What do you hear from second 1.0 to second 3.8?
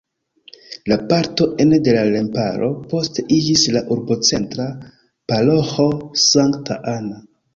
parto ene de la remparo poste iĝis